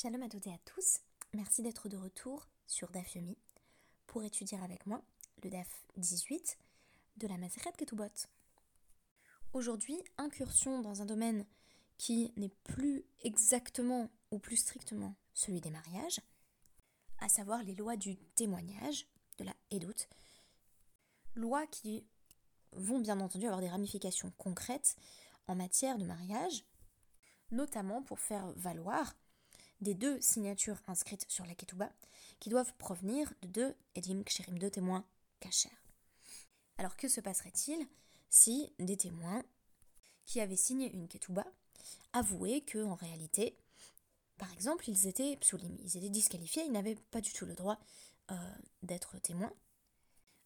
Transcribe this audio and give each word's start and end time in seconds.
Shalom 0.00 0.22
à 0.22 0.28
toutes 0.28 0.46
et 0.46 0.52
à 0.52 0.58
tous. 0.64 1.00
Merci 1.34 1.60
d'être 1.60 1.88
de 1.88 1.96
retour 1.96 2.46
sur 2.68 2.88
DAF 2.92 3.16
Yomi 3.16 3.36
pour 4.06 4.22
étudier 4.22 4.56
avec 4.62 4.86
moi 4.86 5.02
le 5.42 5.50
DAF 5.50 5.84
18 5.96 6.56
de 7.16 7.26
la 7.26 7.36
Maseret 7.36 7.72
Ketubot. 7.76 8.04
Aujourd'hui, 9.52 10.00
incursion 10.16 10.82
dans 10.82 11.02
un 11.02 11.04
domaine 11.04 11.44
qui 11.96 12.32
n'est 12.36 12.54
plus 12.62 13.06
exactement 13.24 14.08
ou 14.30 14.38
plus 14.38 14.58
strictement 14.58 15.16
celui 15.34 15.60
des 15.60 15.72
mariages, 15.72 16.20
à 17.18 17.28
savoir 17.28 17.64
les 17.64 17.74
lois 17.74 17.96
du 17.96 18.18
témoignage, 18.36 19.04
de 19.38 19.42
la 19.42 19.54
Edout, 19.72 20.06
lois 21.34 21.66
qui 21.66 22.06
vont 22.70 23.00
bien 23.00 23.18
entendu 23.18 23.46
avoir 23.46 23.60
des 23.60 23.68
ramifications 23.68 24.32
concrètes 24.38 24.94
en 25.48 25.56
matière 25.56 25.98
de 25.98 26.04
mariage, 26.04 26.64
notamment 27.50 28.04
pour 28.04 28.20
faire 28.20 28.52
valoir 28.52 29.12
des 29.80 29.94
deux 29.94 30.20
signatures 30.20 30.80
inscrites 30.86 31.26
sur 31.28 31.46
la 31.46 31.54
ketouba 31.54 31.92
qui 32.40 32.48
doivent 32.48 32.72
provenir 32.74 33.32
de 33.42 33.48
deux 33.48 33.74
edim 33.94 34.22
ksherim, 34.22 34.58
deux 34.58 34.70
témoins 34.70 35.04
cachers. 35.40 35.70
Alors 36.78 36.96
que 36.96 37.08
se 37.08 37.20
passerait-il 37.20 37.86
si 38.30 38.72
des 38.78 38.96
témoins 38.96 39.42
qui 40.24 40.40
avaient 40.40 40.56
signé 40.56 40.92
une 40.92 41.08
ketouba 41.08 41.44
avouaient 42.12 42.60
que 42.60 42.84
en 42.84 42.94
réalité, 42.94 43.56
par 44.36 44.52
exemple, 44.52 44.88
ils 44.88 45.06
étaient 45.06 45.36
psoulim, 45.36 45.76
ils 45.80 45.96
étaient 45.96 46.10
disqualifiés, 46.10 46.64
ils 46.64 46.72
n'avaient 46.72 46.96
pas 47.10 47.20
du 47.20 47.32
tout 47.32 47.46
le 47.46 47.54
droit 47.54 47.78
euh, 48.30 48.54
d'être 48.82 49.18
témoins? 49.18 49.52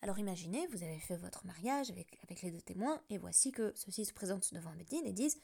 Alors 0.00 0.18
imaginez, 0.18 0.66
vous 0.68 0.82
avez 0.82 0.98
fait 0.98 1.16
votre 1.16 1.46
mariage 1.46 1.90
avec, 1.90 2.18
avec 2.24 2.42
les 2.42 2.50
deux 2.50 2.60
témoins, 2.60 3.00
et 3.08 3.18
voici 3.18 3.52
que 3.52 3.72
ceux-ci 3.76 4.04
se 4.04 4.12
présentent 4.12 4.52
devant 4.52 4.72
Bedin 4.72 5.04
et 5.04 5.12
disent 5.12 5.38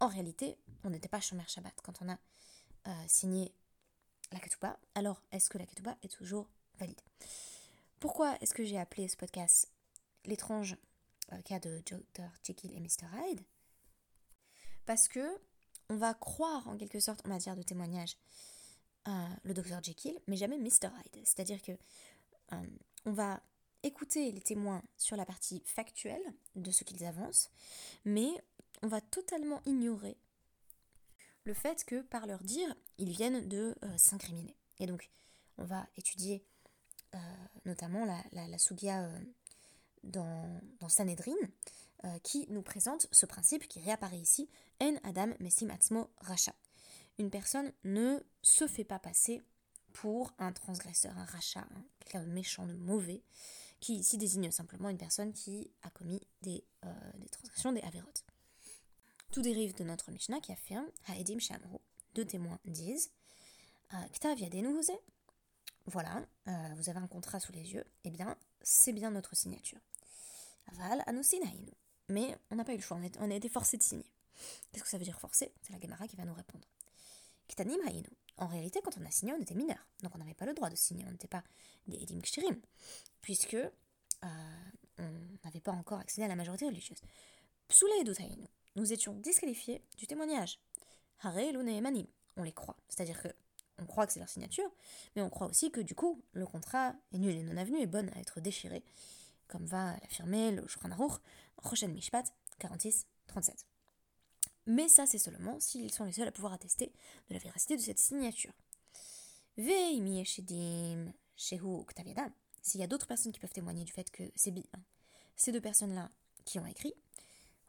En 0.00 0.08
réalité, 0.08 0.58
on 0.84 0.90
n'était 0.90 1.08
pas 1.08 1.20
Shomer 1.20 1.46
Shabbat 1.46 1.74
quand 1.82 2.02
on 2.02 2.10
a 2.10 2.18
euh, 2.86 3.04
signé 3.06 3.54
la 4.32 4.40
ketouba. 4.40 4.78
Alors, 4.94 5.22
est-ce 5.30 5.48
que 5.50 5.58
la 5.58 5.66
ketouba 5.66 5.96
est 6.02 6.12
toujours 6.12 6.48
valide? 6.78 7.00
Pourquoi 8.00 8.36
est-ce 8.40 8.54
que 8.54 8.64
j'ai 8.64 8.78
appelé 8.78 9.08
ce 9.08 9.16
podcast 9.16 9.70
L'étrange 10.24 10.76
euh, 11.32 11.40
cas 11.42 11.60
de 11.60 11.82
Dr. 11.86 12.28
Jekyll 12.42 12.72
et 12.72 12.80
Mr. 12.80 13.06
Hyde 13.16 13.40
Parce 14.86 15.08
que 15.08 15.40
on 15.88 15.96
va 15.96 16.14
croire 16.14 16.66
en 16.68 16.76
quelque 16.76 17.00
sorte 17.00 17.24
en 17.26 17.28
matière 17.28 17.56
de 17.56 17.62
témoignage 17.62 18.16
euh, 19.08 19.28
le 19.42 19.54
Dr. 19.54 19.82
Jekyll, 19.82 20.18
mais 20.26 20.36
jamais 20.36 20.58
Mr. 20.58 20.88
Hyde. 20.88 21.24
C'est-à-dire 21.24 21.62
que 21.62 21.72
on 23.06 23.12
va 23.12 23.40
écouter 23.82 24.30
les 24.30 24.42
témoins 24.42 24.82
sur 24.98 25.16
la 25.16 25.24
partie 25.24 25.62
factuelle 25.64 26.22
de 26.54 26.70
ce 26.70 26.84
qu'ils 26.84 27.04
avancent, 27.04 27.50
mais 28.04 28.30
on 28.82 28.88
va 28.88 29.00
totalement 29.00 29.62
ignorer 29.64 30.16
le 31.44 31.54
fait 31.54 31.84
que 31.84 32.02
par 32.02 32.26
leur 32.26 32.42
dire, 32.42 32.74
ils 32.98 33.10
viennent 33.10 33.48
de 33.48 33.74
euh, 33.82 33.98
s'incriminer. 33.98 34.56
Et 34.78 34.86
donc, 34.86 35.10
on 35.58 35.64
va 35.64 35.86
étudier 35.96 36.44
euh, 37.14 37.18
notamment 37.64 38.04
la, 38.04 38.22
la, 38.32 38.44
euh, 38.44 39.20
dans, 40.02 40.88
Sanhedrin, 40.88 41.34
qui 42.24 42.46
nous 42.48 42.62
présente 42.62 43.06
ce 43.12 43.26
principe 43.26 43.68
qui 43.68 43.78
réapparaît 43.80 44.18
ici, 44.18 44.48
En 44.80 44.96
Adam 45.04 45.28
Messim 45.38 45.70
Atzmo 45.70 46.10
Racha. 46.18 46.52
Une 47.18 47.30
personne 47.30 47.72
ne 47.84 48.18
se 48.42 48.66
fait 48.66 48.82
pas 48.82 48.98
passer 48.98 49.40
pour 49.92 50.32
un 50.38 50.52
transgresseur, 50.52 51.16
un 51.16 51.24
rachat, 51.24 51.64
quelqu'un 52.00 52.24
de 52.24 52.32
méchant, 52.32 52.66
de 52.66 52.74
mauvais, 52.74 53.22
qui 53.78 53.94
ici 53.94 54.18
désigne 54.18 54.50
simplement 54.50 54.88
une 54.88 54.98
personne 54.98 55.32
qui 55.32 55.70
a 55.82 55.90
commis 55.90 56.20
des, 56.40 56.64
des 57.18 57.28
transgressions, 57.28 57.70
des 57.70 57.82
avérotes. 57.82 58.24
Tout 59.32 59.40
dérive 59.40 59.74
de 59.74 59.82
notre 59.82 60.10
Mishnah 60.10 60.40
qui 60.40 60.52
affirme 60.52 60.84
Haedim 61.08 61.38
Shamru. 61.38 61.78
Deux 62.14 62.26
témoins 62.26 62.58
disent 62.66 63.10
euh, 63.94 64.08
Ktav 64.12 64.38
Yadenouze. 64.38 64.92
Voilà, 65.86 66.22
euh, 66.48 66.68
vous 66.76 66.90
avez 66.90 66.98
un 66.98 67.06
contrat 67.06 67.40
sous 67.40 67.52
les 67.52 67.72
yeux. 67.72 67.84
Eh 68.04 68.10
bien, 68.10 68.36
c'est 68.60 68.92
bien 68.92 69.10
notre 69.10 69.34
signature. 69.34 69.78
Aval 70.66 71.02
Anusinainu. 71.06 71.72
Mais 72.10 72.36
on 72.50 72.56
n'a 72.56 72.64
pas 72.64 72.74
eu 72.74 72.76
le 72.76 72.82
choix, 72.82 73.00
on 73.20 73.30
a 73.30 73.34
été 73.34 73.48
forcé 73.48 73.78
de 73.78 73.82
signer. 73.82 74.04
Qu'est-ce 74.70 74.84
que 74.84 74.90
ça 74.90 74.98
veut 74.98 75.04
dire 75.04 75.18
forcé 75.18 75.50
C'est 75.62 75.72
la 75.72 75.80
Gemara 75.80 76.06
qui 76.06 76.16
va 76.16 76.26
nous 76.26 76.34
répondre. 76.34 76.68
Ktanim. 77.48 77.78
En 78.36 78.46
réalité, 78.48 78.82
quand 78.84 78.98
on 78.98 79.06
a 79.06 79.10
signé, 79.10 79.32
on 79.32 79.40
était 79.40 79.54
mineur. 79.54 79.78
Donc 80.02 80.14
on 80.14 80.18
n'avait 80.18 80.34
pas 80.34 80.44
le 80.44 80.52
droit 80.52 80.68
de 80.68 80.76
signer, 80.76 81.06
on 81.08 81.10
n'était 81.10 81.26
pas 81.26 81.42
des 81.86 81.96
Edim 81.96 82.20
Kshirim. 82.20 82.60
Puisque 83.22 83.54
euh, 83.54 83.70
on 84.98 85.38
n'avait 85.42 85.60
pas 85.60 85.72
encore 85.72 86.00
accédé 86.00 86.26
à 86.26 86.28
la 86.28 86.36
majorité 86.36 86.66
religieuse. 86.66 87.00
Psule 87.68 87.92
Edutainu 88.00 88.46
nous 88.76 88.92
étions 88.92 89.14
disqualifiés 89.14 89.82
du 89.96 90.06
témoignage. 90.06 90.58
On 92.36 92.42
les 92.42 92.52
croit. 92.52 92.76
C'est-à-dire 92.88 93.22
que 93.22 93.28
on 93.78 93.86
croit 93.86 94.06
que 94.06 94.12
c'est 94.12 94.20
leur 94.20 94.28
signature, 94.28 94.70
mais 95.16 95.22
on 95.22 95.30
croit 95.30 95.46
aussi 95.46 95.70
que 95.70 95.80
du 95.80 95.94
coup, 95.94 96.22
le 96.32 96.46
contrat 96.46 96.94
est 97.12 97.18
nul 97.18 97.34
et 97.34 97.42
non 97.42 97.56
avenu 97.56 97.80
et 97.80 97.86
bonne 97.86 98.10
à 98.10 98.20
être 98.20 98.40
déchiré, 98.40 98.84
comme 99.48 99.64
va 99.66 99.96
l'affirmer 100.02 100.52
le 100.52 100.66
Shulchan 100.68 100.90
Aruch, 100.92 101.20
Roshen 101.56 101.92
Mishpat 101.92 102.24
46-37. 102.60 103.04
Mais 104.66 104.88
ça, 104.88 105.06
c'est 105.06 105.18
seulement 105.18 105.58
s'ils 105.58 105.92
sont 105.92 106.04
les 106.04 106.12
seuls 106.12 106.28
à 106.28 106.32
pouvoir 106.32 106.52
attester 106.52 106.92
de 107.28 107.34
la 107.34 107.40
véracité 107.40 107.76
de 107.76 107.82
cette 107.82 107.98
signature. 107.98 108.52
S'il 112.62 112.80
y 112.80 112.84
a 112.84 112.86
d'autres 112.86 113.06
personnes 113.08 113.32
qui 113.32 113.40
peuvent 113.40 113.52
témoigner 113.52 113.84
du 113.84 113.92
fait 113.92 114.10
que 114.10 114.22
c'est 114.36 114.52
bien 114.52 114.64
ces 115.34 115.50
deux 115.50 115.60
personnes-là 115.60 116.10
qui 116.44 116.58
ont 116.58 116.66
écrit, 116.66 116.94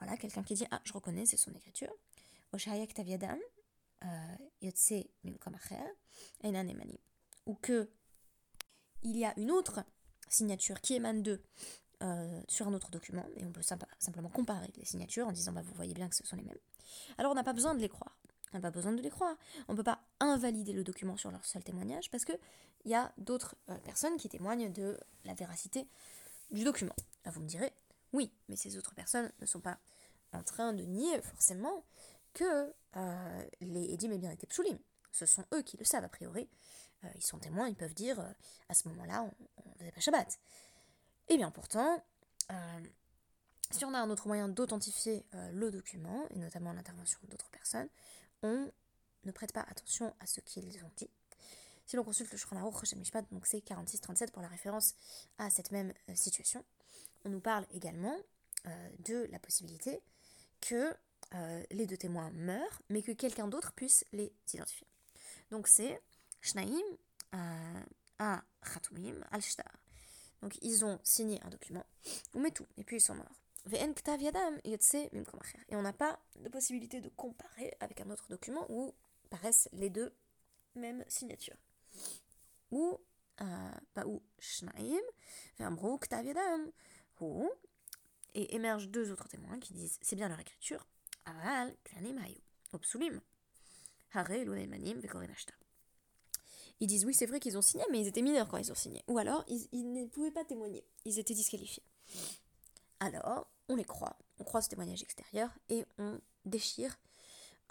voilà, 0.03 0.17
quelqu'un 0.17 0.43
qui 0.43 0.53
dit 0.55 0.65
Ah, 0.71 0.81
je 0.83 0.93
reconnais, 0.93 1.25
c'est 1.25 1.37
son 1.37 1.51
écriture. 1.53 1.93
Euh, 4.03 4.35
ou 7.45 7.55
que 7.55 7.89
il 9.03 9.17
y 9.17 9.25
a 9.25 9.33
une 9.37 9.51
autre 9.51 9.83
signature 10.29 10.81
qui 10.81 10.95
émane 10.95 11.23
d'eux 11.23 11.41
euh, 12.03 12.41
sur 12.49 12.67
un 12.67 12.73
autre 12.73 12.91
document, 12.91 13.25
et 13.37 13.45
on 13.45 13.51
peut 13.51 13.61
simplement 13.61 14.29
comparer 14.29 14.69
les 14.75 14.85
signatures 14.85 15.27
en 15.27 15.31
disant 15.31 15.53
bah, 15.53 15.61
vous 15.61 15.73
voyez 15.73 15.93
bien 15.93 16.09
que 16.09 16.15
ce 16.15 16.25
sont 16.25 16.35
les 16.35 16.43
mêmes. 16.43 16.59
Alors 17.17 17.31
on 17.31 17.35
n'a 17.35 17.43
pas 17.43 17.53
besoin 17.53 17.73
de 17.73 17.79
les 17.79 17.89
croire. 17.89 18.17
On 18.51 18.57
n'a 18.57 18.61
pas 18.61 18.71
besoin 18.71 18.91
de 18.91 19.01
les 19.01 19.09
croire. 19.09 19.35
On 19.67 19.71
ne 19.73 19.77
peut 19.77 19.83
pas 19.83 20.03
invalider 20.19 20.73
le 20.73 20.83
document 20.83 21.17
sur 21.17 21.31
leur 21.31 21.45
seul 21.45 21.63
témoignage 21.63 22.11
parce 22.11 22.25
qu'il 22.25 22.37
y 22.85 22.93
a 22.93 23.13
d'autres 23.17 23.55
euh, 23.69 23.77
personnes 23.79 24.17
qui 24.17 24.29
témoignent 24.29 24.71
de 24.71 24.99
la 25.25 25.33
véracité 25.33 25.87
du 26.51 26.63
document. 26.63 26.95
Là, 27.25 27.31
vous 27.31 27.41
me 27.41 27.47
direz, 27.47 27.71
oui, 28.13 28.31
mais 28.47 28.55
ces 28.55 28.77
autres 28.77 28.93
personnes 28.93 29.31
ne 29.41 29.45
sont 29.45 29.59
pas 29.59 29.79
en 30.31 30.43
train 30.43 30.73
de 30.73 30.83
nier 30.83 31.21
forcément 31.21 31.83
que 32.33 32.73
euh, 32.95 33.43
les 33.61 33.93
Edim 33.93 34.11
aient 34.11 34.17
bien 34.17 34.31
été 34.31 34.47
psoulim. 34.47 34.77
Ce 35.11 35.25
sont 35.25 35.43
eux 35.53 35.61
qui 35.61 35.77
le 35.77 35.85
savent 35.85 36.03
a 36.03 36.09
priori. 36.09 36.49
Euh, 37.03 37.07
ils 37.15 37.25
sont 37.25 37.39
témoins, 37.39 37.67
ils 37.67 37.75
peuvent 37.75 37.93
dire 37.93 38.19
euh, 38.19 38.31
à 38.69 38.73
ce 38.73 38.87
moment-là, 38.89 39.23
on 39.23 39.69
ne 39.69 39.75
faisait 39.75 39.91
pas 39.91 39.99
Shabbat. 39.99 40.39
Et 41.29 41.35
eh 41.35 41.37
bien 41.37 41.51
pourtant, 41.51 42.03
si 43.71 43.85
on 43.85 43.93
a 43.93 43.97
un 43.97 44.09
autre 44.09 44.27
moyen 44.27 44.49
d'authentifier 44.49 45.25
le 45.53 45.71
document, 45.71 46.27
et 46.31 46.37
notamment 46.37 46.73
l'intervention 46.73 47.17
d'autres 47.29 47.49
personnes, 47.49 47.87
on 48.43 48.69
ne 49.23 49.31
prête 49.31 49.53
pas 49.53 49.61
attention 49.61 50.13
à 50.19 50.27
ce 50.27 50.41
qu'ils 50.41 50.83
ont 50.83 50.91
dit. 50.97 51.09
Si 51.85 51.95
l'on 51.95 52.03
consulte 52.03 52.29
le 52.33 52.37
Shulchan 52.37 52.57
Aruch 52.57 52.93
donc 53.31 53.47
c'est 53.47 53.59
46-37 53.65 54.31
pour 54.31 54.41
la 54.41 54.49
référence 54.49 54.95
à 55.37 55.49
cette 55.49 55.71
même 55.71 55.93
situation, 56.13 56.65
on 57.25 57.29
nous 57.29 57.41
parle 57.41 57.65
également 57.71 58.17
de 58.99 59.27
la 59.29 59.39
possibilité 59.39 60.01
que 60.61 60.95
euh, 61.35 61.63
les 61.71 61.87
deux 61.87 61.97
témoins 61.97 62.29
meurent, 62.31 62.81
mais 62.89 63.01
que 63.01 63.11
quelqu'un 63.11 63.47
d'autre 63.47 63.73
puisse 63.73 64.05
les 64.13 64.31
identifier. 64.53 64.87
Donc 65.49 65.67
c'est 65.67 65.99
Shnaim 66.41 66.79
euh, 67.33 67.83
a 68.19 68.43
Khatumim 68.61 69.25
al 69.31 69.41
-shtar. 69.41 69.71
Donc 70.41 70.57
ils 70.61 70.85
ont 70.85 70.99
signé 71.03 71.41
un 71.43 71.49
document, 71.49 71.85
on 72.33 72.39
met 72.39 72.51
tout, 72.51 72.67
et 72.77 72.83
puis 72.83 72.97
ils 72.97 73.01
sont 73.01 73.15
morts. 73.15 73.39
Et 73.71 75.75
on 75.75 75.81
n'a 75.81 75.93
pas 75.93 76.19
de 76.35 76.49
possibilité 76.49 76.99
de 76.99 77.07
comparer 77.09 77.73
avec 77.79 78.01
un 78.01 78.09
autre 78.09 78.27
document 78.29 78.65
où 78.69 78.93
paraissent 79.29 79.69
les 79.71 79.89
deux 79.89 80.13
mêmes 80.75 81.05
signatures. 81.07 81.55
Ou, 82.71 82.99
euh, 83.39 83.71
pas 83.93 84.05
ou, 84.05 84.21
Shnaim, 84.37 84.99
Yadam, 85.59 86.71
et 88.33 88.55
émergent 88.55 88.87
deux 88.89 89.11
autres 89.11 89.27
témoins 89.27 89.59
qui 89.59 89.73
disent 89.73 89.97
c'est 90.01 90.15
bien 90.15 90.29
leur 90.29 90.39
écriture. 90.39 90.85
Aval. 91.25 91.75
Ils 96.79 96.87
disent 96.87 97.05
oui, 97.05 97.13
c'est 97.13 97.25
vrai 97.25 97.39
qu'ils 97.39 97.57
ont 97.57 97.61
signé, 97.61 97.83
mais 97.91 98.01
ils 98.01 98.07
étaient 98.07 98.21
mineurs 98.21 98.47
quand 98.49 98.57
ils 98.57 98.71
ont 98.71 98.75
signé. 98.75 99.03
Ou 99.07 99.17
alors, 99.17 99.45
ils, 99.47 99.93
ne 99.93 100.05
pouvaient 100.05 100.31
pas 100.31 100.43
témoigner. 100.43 100.83
Ils 101.05 101.17
étaient 101.19 101.33
disqualifiés. 101.33 101.83
Alors, 102.99 103.47
on 103.69 103.75
les 103.75 103.85
croit. 103.85 104.17
On 104.39 104.43
croit 104.43 104.61
ce 104.61 104.69
témoignage 104.69 105.01
extérieur 105.01 105.49
et 105.69 105.85
on 105.97 106.19
déchire 106.45 106.97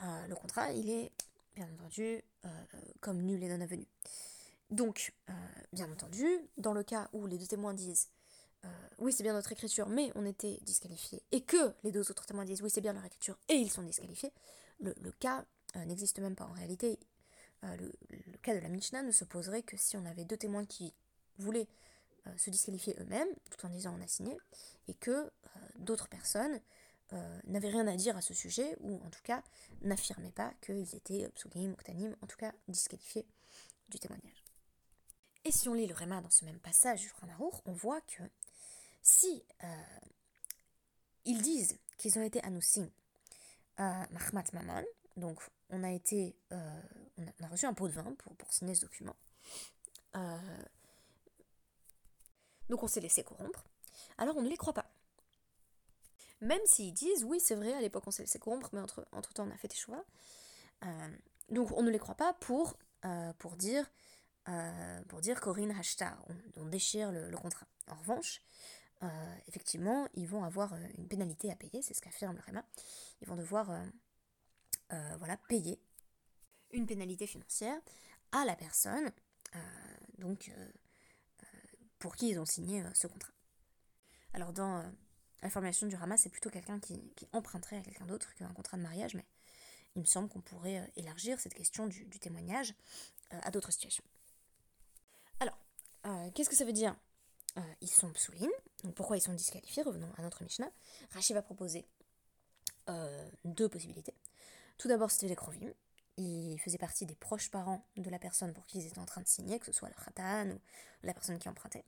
euh, 0.03 0.27
le 0.29 0.35
contrat. 0.35 0.73
Il 0.73 0.89
est, 0.89 1.13
bien 1.55 1.69
entendu, 1.75 2.23
euh, 2.45 2.49
comme 3.01 3.21
nul 3.23 3.43
et 3.43 3.49
non 3.49 3.61
avenu. 3.61 3.87
Donc, 4.71 5.13
euh, 5.29 5.33
bien 5.73 5.91
entendu, 5.93 6.27
dans 6.57 6.73
le 6.73 6.83
cas 6.83 7.09
où 7.13 7.27
les 7.27 7.37
deux 7.37 7.47
témoins 7.47 7.75
disent 7.75 8.09
euh, 8.65 8.69
oui, 8.99 9.13
c'est 9.13 9.23
bien 9.23 9.33
notre 9.33 9.53
écriture, 9.53 9.89
mais 9.89 10.13
on 10.15 10.25
était 10.25 10.59
disqualifiés, 10.63 11.23
et 11.33 11.43
que 11.43 11.75
les 11.83 11.93
deux 11.93 12.11
autres 12.11 12.27
témoins 12.27 12.45
disent 12.45 12.63
oui, 12.63 12.71
c'est 12.71 12.81
bien 12.81 12.93
leur 12.93 13.05
écriture, 13.05 13.39
et 13.49 13.55
ils 13.55 13.71
sont 13.71 13.83
disqualifiés, 13.83 14.33
le, 14.81 14.95
cas 15.13 15.45
euh, 15.77 15.85
n'existe 15.85 16.19
même 16.19 16.35
pas. 16.35 16.45
En 16.45 16.53
réalité, 16.53 16.99
le, 17.63 17.93
cas 18.43 18.55
de 18.55 18.61
la 18.61 18.69
Mishnah 18.69 19.03
ne 19.03 19.13
se 19.13 19.25
poserait 19.25 19.63
que 19.63 19.77
si 19.77 19.97
on 19.97 20.05
avait 20.05 20.25
deux 20.25 20.37
témoins 20.37 20.65
qui 20.65 20.93
voulaient 21.39 21.69
se 22.37 22.51
disqualifier 22.51 22.97
eux-mêmes, 23.01 23.29
tout 23.51 23.67
en 23.67 23.69
disant 23.69 23.97
on 23.97 24.03
a 24.03 24.07
signé, 24.09 24.37
et 24.89 24.95
que 24.95 25.31
d'autres 25.77 26.09
personnes 26.09 26.61
n'avaient 27.47 27.71
rien 27.71 27.87
à 27.87 27.95
dire 27.95 28.17
à 28.17 28.21
ce 28.21 28.35
sujet, 28.35 28.77
ou 28.81 29.01
en 29.05 29.11
tout 29.11 29.23
cas 29.23 29.45
n'affirmaient 29.83 30.33
pas 30.33 30.53
qu'ils 30.61 30.97
étaient 30.97 31.29
psulim, 31.31 31.73
ou 31.73 32.15
en 32.21 32.27
tout 32.27 32.37
cas 32.37 32.53
disqualifiés 32.67 33.27
du 33.89 34.01
témoignage. 34.01 34.43
Et 35.45 35.51
si 35.51 35.69
on 35.69 35.75
lit 35.75 35.87
le 35.87 35.95
Réma 35.95 36.21
dans 36.21 36.31
ce 36.31 36.45
même 36.45 36.61
passage 36.61 37.01
du 37.01 37.11
Ramarour, 37.21 37.63
on 37.67 37.73
voit 37.73 38.01
que 38.03 38.23
si 39.03 39.45
ils 41.25 41.43
disent 41.43 41.79
qu'ils 41.99 42.19
ont 42.19 42.23
été 42.23 42.43
anoussim 42.43 42.91
à 43.77 44.07
Mahmat 44.11 44.45
Maman, 44.53 44.83
donc 45.17 45.41
on 45.71 45.83
a 45.85 45.91
été, 45.91 46.37
euh, 46.53 46.83
on, 47.19 47.45
a, 47.45 47.49
reçu 47.49 47.67
un 47.67 47.75
pot 47.75 47.89
de 47.89 47.93
vin 47.93 48.15
pour, 48.39 48.53
signer 48.53 48.75
ce 48.75 48.83
document. 48.83 49.17
Euh, 50.17 50.39
donc 52.69 52.83
on 52.83 52.87
s'est 52.87 53.01
laissé 53.01 53.23
corrompre. 53.23 53.65
Alors 54.19 54.37
on 54.37 54.43
ne 54.43 54.49
les 54.49 54.57
croit 54.57 54.75
pas. 54.75 54.91
Même 56.41 56.61
s'ils 56.67 56.93
disent, 56.93 57.25
oui 57.25 57.41
c'est 57.41 57.55
vrai, 57.55 57.73
à 57.73 57.81
l'époque 57.81 58.05
on 58.07 58.11
s'est 58.11 58.23
laissé 58.23 58.39
corrompre, 58.39 58.71
mais 58.73 58.81
entre, 58.81 59.07
entre 59.13 59.33
temps 59.33 59.47
on 59.47 59.51
a 59.51 59.57
fait 59.57 59.69
des 59.69 59.77
choix. 59.77 60.05
Euh, 60.85 61.17
donc 61.51 61.71
on 61.73 61.83
ne 61.83 61.91
les 61.91 61.99
croit 61.99 62.15
pas 62.15 62.35
pour, 62.35 62.77
dire, 63.57 63.91
Corinne 65.41 65.71
Hashtar, 65.71 66.23
on, 66.57 66.67
déchire 66.67 67.13
le, 67.13 67.37
contrat. 67.37 67.67
En 67.89 67.95
revanche, 67.95 68.43
euh, 69.03 69.37
effectivement, 69.49 70.09
ils 70.15 70.29
vont 70.29 70.45
avoir 70.45 70.73
euh, 70.75 70.79
une 70.97 71.09
pénalité 71.09 71.51
à 71.51 71.57
payer, 71.57 71.83
c'est 71.83 71.95
ce 71.95 72.01
qu'affirme 72.01 72.37
le 72.37 72.43
REMA. 72.43 72.65
Ils 73.21 73.29
vont 73.29 73.37
devoir 73.37 73.71
euh, 73.71 75.17
voilà, 75.19 75.37
payer 75.49 75.81
une 76.71 76.87
pénalité 76.87 77.27
financière 77.27 77.79
à 78.31 78.45
la 78.45 78.57
personne 78.57 79.11
donc, 80.19 80.51
pour 81.99 82.17
qui 82.17 82.31
ils 82.31 82.39
ont 82.39 82.47
signé 82.47 82.83
ce 82.95 83.07
contrat. 83.07 83.33
Alors 84.33 84.53
dans 84.53 84.83
la 85.43 85.51
formulation 85.51 85.87
du 85.87 85.97
RAMA, 85.97 86.17
c'est 86.17 86.31
plutôt 86.31 86.49
quelqu'un 86.49 86.79
qui, 86.81 87.03
emprunterait 87.33 87.77
à 87.77 87.83
quelqu'un 87.83 88.07
d'autre 88.07 88.35
qu'un 88.35 88.53
contrat 88.55 88.79
de 88.79 88.83
mariage, 88.83 89.15
mais 89.15 89.27
il 89.97 90.01
me 90.01 90.07
semble 90.07 90.29
qu'on 90.31 90.41
pourrait 90.41 90.91
élargir 90.97 91.39
cette 91.41 91.53
question 91.53 91.87
du, 91.87 92.09
témoignage 92.19 92.75
à 93.31 93.51
d'autres 93.51 93.73
situations. 93.73 94.05
Alors, 95.41 95.59
qu'est-ce 96.33 96.49
que 96.49 96.57
ça 96.57 96.65
veut 96.65 96.73
dire? 96.73 96.97
Ils 97.83 97.91
sont 97.91 98.11
psoulines, 98.13 98.51
donc 98.85 98.95
pourquoi 98.95 99.17
ils 99.17 99.21
sont 99.21 99.33
disqualifiés 99.33 99.83
Revenons 99.83 100.13
à 100.17 100.23
notre 100.23 100.43
Mishnah. 100.43 100.71
Rachid 101.11 101.35
va 101.35 101.43
proposer 101.43 101.87
euh, 102.89 103.29
deux 103.45 103.69
possibilités. 103.69 104.15
Tout 104.79 104.89
d'abord, 104.89 105.11
c'était 105.11 105.29
les 105.29 105.37
Krovim. 105.37 105.73
Ils 106.17 106.59
faisaient 106.59 106.79
partie 106.79 107.07
des 107.07 107.15
proches 107.15 107.51
parents 107.51 107.87
de 107.97 108.11
la 108.11 108.19
personne 108.19 108.53
pour 108.53 108.67
qui 108.67 108.79
ils 108.79 108.87
étaient 108.87 108.99
en 108.99 109.07
train 109.07 109.23
de 109.23 109.29
signer, 109.29 109.59
que 109.59 109.67
ce 109.67 109.73
soit 109.73 109.89
le 109.89 109.95
Khatan 109.95 110.51
ou 110.51 110.61
la 111.05 111.15
personne 111.15 111.39
qui 111.39 111.49
empruntait. 111.49 111.85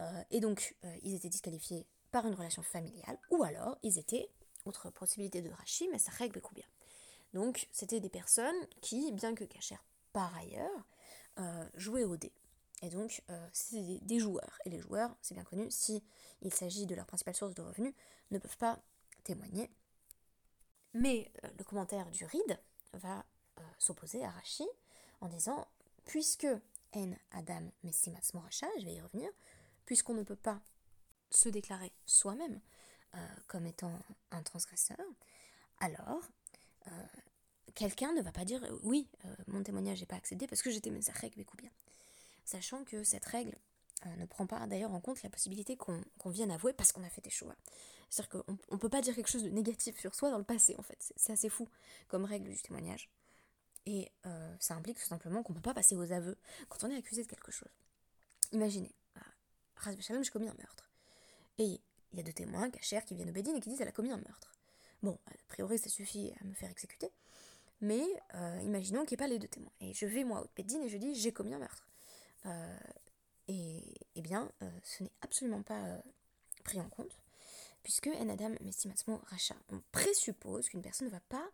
Euh, 0.00 0.22
et 0.30 0.40
donc, 0.40 0.76
euh, 0.84 0.96
ils 1.02 1.14
étaient 1.14 1.28
disqualifiés 1.28 1.86
par 2.10 2.26
une 2.26 2.34
relation 2.34 2.62
familiale, 2.62 3.18
ou 3.30 3.44
alors 3.44 3.78
ils 3.82 3.98
étaient, 3.98 4.28
autre 4.64 4.90
possibilité 4.90 5.42
de 5.42 5.50
Rachid, 5.50 5.88
mais 5.92 5.98
ça 5.98 6.10
règle 6.12 6.42
bien. 6.52 6.66
Donc, 7.32 7.68
c'était 7.70 8.00
des 8.00 8.10
personnes 8.10 8.66
qui, 8.80 9.12
bien 9.12 9.34
que 9.34 9.44
cachèrent 9.44 9.84
par 10.12 10.34
ailleurs, 10.36 10.86
jouaient 11.76 12.04
au 12.04 12.16
dé. 12.16 12.32
Et 12.82 12.88
donc, 12.88 13.22
euh, 13.30 13.48
c'est 13.52 13.98
des, 14.02 14.18
joueurs. 14.18 14.58
Et 14.64 14.70
les 14.70 14.80
joueurs, 14.80 15.14
c'est 15.20 15.34
bien 15.34 15.44
connu, 15.44 15.70
si 15.70 16.02
il 16.42 16.52
s'agit 16.52 16.86
de 16.86 16.94
leur 16.94 17.06
principale 17.06 17.34
source 17.34 17.54
de 17.54 17.62
revenus, 17.62 17.94
ne 18.30 18.38
peuvent 18.38 18.56
pas 18.56 18.78
témoigner. 19.24 19.70
Mais 20.94 21.30
euh, 21.44 21.48
le 21.58 21.64
commentaire 21.64 22.10
du 22.10 22.24
RID 22.24 22.58
va 22.94 23.24
euh, 23.58 23.62
s'opposer 23.78 24.24
à 24.24 24.30
Rashi 24.30 24.66
en 25.20 25.28
disant 25.28 25.66
puisque 26.06 26.48
En 26.94 27.12
Adam 27.32 27.70
Messimas 27.84 28.30
Moracha, 28.34 28.66
je 28.78 28.84
vais 28.86 28.94
y 28.94 29.00
revenir, 29.00 29.30
puisqu'on 29.84 30.14
ne 30.14 30.22
peut 30.22 30.36
pas 30.36 30.60
se 31.30 31.48
déclarer 31.48 31.92
soi-même 32.06 32.60
comme 33.48 33.66
étant 33.66 33.92
un 34.30 34.42
transgresseur, 34.42 34.98
alors 35.80 36.22
quelqu'un 37.74 38.12
ne 38.12 38.22
va 38.22 38.30
pas 38.30 38.44
dire 38.44 38.62
oui, 38.84 39.08
mon 39.48 39.64
témoignage 39.64 40.00
n'est 40.00 40.06
pas 40.06 40.16
accédé 40.16 40.46
parce 40.46 40.62
que 40.62 40.70
j'étais 40.70 40.90
Mezachek 40.90 41.36
bien 41.36 41.44
sachant 42.50 42.84
que 42.84 43.04
cette 43.04 43.24
règle 43.24 43.56
euh, 44.06 44.16
ne 44.16 44.26
prend 44.26 44.46
pas 44.46 44.66
d'ailleurs 44.66 44.92
en 44.92 45.00
compte 45.00 45.22
la 45.22 45.30
possibilité 45.30 45.76
qu'on 45.76 46.30
vienne 46.30 46.50
avouer 46.50 46.72
parce 46.72 46.92
qu'on 46.92 47.04
a 47.04 47.08
fait 47.08 47.20
des 47.20 47.30
choix. 47.30 47.54
C'est-à-dire 48.08 48.44
qu'on 48.44 48.58
ne 48.72 48.78
peut 48.78 48.88
pas 48.88 49.00
dire 49.00 49.14
quelque 49.14 49.30
chose 49.30 49.44
de 49.44 49.50
négatif 49.50 49.98
sur 49.98 50.14
soi 50.14 50.30
dans 50.30 50.38
le 50.38 50.44
passé, 50.44 50.74
en 50.78 50.82
fait. 50.82 51.12
C'est 51.16 51.32
assez 51.32 51.48
fou 51.48 51.68
comme 52.08 52.24
règle 52.24 52.50
du 52.50 52.60
témoignage. 52.60 53.08
Et 53.86 54.10
euh, 54.26 54.54
ça 54.58 54.74
implique 54.74 54.98
tout 54.98 55.06
simplement 55.06 55.42
qu'on 55.42 55.52
ne 55.52 55.58
peut 55.58 55.62
pas 55.62 55.74
passer 55.74 55.96
aux 55.96 56.12
aveux 56.12 56.36
quand 56.68 56.84
on 56.84 56.90
est 56.90 56.96
accusé 56.96 57.22
de 57.22 57.28
quelque 57.28 57.52
chose. 57.52 57.70
Imaginez, 58.52 58.92
Shalom, 60.00 60.22
j'ai 60.22 60.30
commis 60.30 60.48
un 60.48 60.54
meurtre. 60.54 60.90
Et 61.58 61.80
il 62.12 62.18
y 62.18 62.20
a 62.20 62.22
deux 62.22 62.32
témoins, 62.32 62.70
cachers, 62.70 63.04
qui 63.06 63.14
viennent 63.14 63.30
au 63.30 63.32
Bédine 63.32 63.56
et 63.56 63.60
qui 63.60 63.70
disent 63.70 63.80
elle 63.80 63.88
a 63.88 63.92
commis 63.92 64.10
un 64.10 64.18
meurtre. 64.18 64.52
Bon, 65.02 65.18
a 65.26 65.30
priori, 65.48 65.78
ça 65.78 65.88
suffit 65.88 66.32
à 66.40 66.44
me 66.44 66.52
faire 66.52 66.70
exécuter. 66.70 67.10
Mais 67.80 68.04
euh, 68.34 68.60
imaginons 68.62 69.04
qu'il 69.04 69.16
n'y 69.16 69.22
ait 69.22 69.26
pas 69.26 69.32
les 69.32 69.38
deux 69.38 69.48
témoins. 69.48 69.72
Et 69.80 69.94
je 69.94 70.04
vais 70.04 70.24
moi 70.24 70.42
au 70.42 70.48
Bédine 70.54 70.82
et 70.82 70.88
je 70.88 70.98
dis 70.98 71.14
j'ai 71.14 71.32
commis 71.32 71.54
un 71.54 71.58
meurtre. 71.58 71.89
Euh, 72.46 72.78
et, 73.48 73.94
eh 74.14 74.22
bien, 74.22 74.50
euh, 74.62 74.70
ce 74.84 75.02
n'est 75.02 75.12
absolument 75.22 75.62
pas 75.62 75.80
euh, 75.86 75.98
pris 76.64 76.80
en 76.80 76.88
compte, 76.88 77.18
puisque 77.82 78.08
Racha, 79.26 79.56
on 79.70 79.80
présuppose 79.92 80.68
qu'une 80.68 80.82
personne 80.82 81.08
ne 81.08 81.12
va 81.12 81.20
pas 81.20 81.50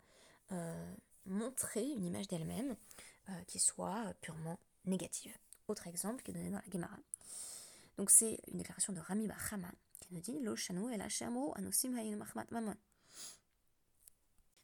montrer 1.25 1.85
une 1.85 2.05
image 2.05 2.29
d'elle-même 2.29 2.77
qui 3.49 3.59
soit 3.59 4.15
purement 4.21 4.61
négative. 4.85 5.37
Autre 5.67 5.89
exemple 5.89 6.23
qui 6.23 6.31
est 6.31 6.35
donné 6.35 6.51
dans 6.51 6.59
la 6.59 6.71
Gemara. 6.71 6.97
Donc 7.97 8.11
c'est 8.11 8.39
une 8.47 8.59
déclaration 8.59 8.93
de 8.93 9.01
Rami 9.01 9.27
Bachama 9.27 9.73
qui 10.01 10.15
nous 10.15 10.21
dit. 10.21 10.39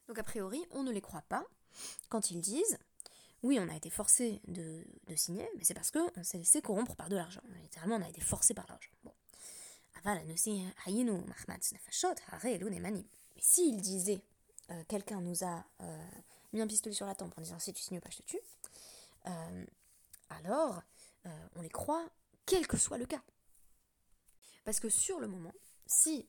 Donc 0.07 0.19
a 0.19 0.23
priori, 0.23 0.65
on 0.71 0.83
ne 0.83 0.91
les 0.91 1.01
croit 1.01 1.23
pas 1.23 1.45
quand 2.07 2.31
ils 2.31 2.39
disent 2.39 2.77
oui, 3.43 3.59
on 3.59 3.67
a 3.67 3.75
été 3.75 3.89
forcé 3.89 4.41
de, 4.47 4.85
signer, 5.15 5.47
mais 5.57 5.65
c'est 5.65 5.73
parce 5.73 5.91
qu'on 5.91 6.23
s'est 6.23 6.37
laissé 6.37 6.61
corrompre 6.61 6.95
par 6.95 7.09
de 7.09 7.17
l'argent. 7.17 7.41
Littéralement, 7.61 7.97
on 7.97 8.01
a 8.01 8.09
été 8.09 8.21
forcé 8.21 8.53
par 8.53 8.65
l'argent. 8.67 8.89
Bon. 9.03 9.11
Mais 10.05 10.35
s'il 13.37 13.81
disait, 13.81 14.21
euh, 14.71 14.83
quelqu'un 14.87 15.21
nous 15.21 15.43
a 15.43 15.65
euh, 15.81 16.07
mis 16.53 16.61
un 16.61 16.67
pistolet 16.67 16.95
sur 16.95 17.05
la 17.05 17.15
tempe 17.15 17.37
en 17.37 17.41
disant 17.41 17.59
si 17.59 17.73
tu 17.73 17.81
signes 17.81 17.99
pas, 17.99 18.09
je 18.09 18.17
te 18.17 18.23
tue, 18.23 18.39
euh, 19.27 19.65
alors 20.29 20.81
on 21.55 21.61
les 21.61 21.69
croit, 21.69 22.05
quel 22.45 22.67
que 22.67 22.75
soit 22.75 22.97
le 22.97 23.05
cas. 23.05 23.21
Parce 24.65 24.81
que 24.81 24.89
sur 24.89 25.21
le 25.21 25.27
moment, 25.27 25.53
si 25.85 26.27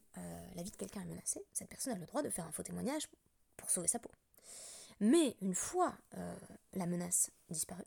la 0.55 0.63
vie 0.63 0.71
de 0.71 0.77
quelqu'un 0.77 1.01
est 1.01 1.07
menacée, 1.07 1.45
cette 1.53 1.69
personne 1.69 1.95
a 1.95 1.99
le 1.99 2.07
droit 2.07 2.23
de 2.23 2.31
faire 2.31 2.47
un 2.47 2.53
faux 2.53 2.63
témoignage 2.63 3.09
pour 3.57 3.71
sauver 3.71 3.89
sa 3.89 3.99
peau. 3.99 4.11
Mais 5.01 5.37
une 5.41 5.57
fois 5.57 5.97
la 6.75 6.87
menace 6.87 7.31
disparue, 7.51 7.85